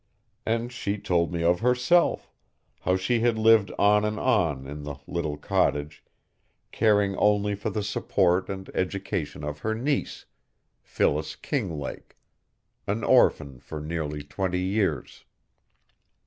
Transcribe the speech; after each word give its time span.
And 0.47 0.73
she 0.73 0.97
told 0.97 1.31
me 1.31 1.43
of 1.43 1.59
herself, 1.59 2.27
how 2.79 2.95
she 2.97 3.19
had 3.19 3.37
lived 3.37 3.71
on 3.77 4.03
and 4.03 4.19
on 4.19 4.65
in 4.65 4.81
the 4.81 4.95
little 5.05 5.37
cottage, 5.37 6.03
caring 6.71 7.15
only 7.17 7.53
for 7.53 7.69
the 7.69 7.83
support 7.83 8.49
and 8.49 8.67
education 8.73 9.43
of 9.43 9.59
her 9.59 9.75
niece, 9.75 10.25
Phyllis 10.81 11.35
Kinglake, 11.35 12.17
an 12.87 13.03
orphan 13.03 13.59
for 13.59 13.79
nearly 13.79 14.23
twenty 14.23 14.61
years. 14.61 15.23